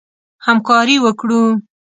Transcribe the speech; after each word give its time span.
همکاري 0.45 0.95
وکړو. 1.03 1.41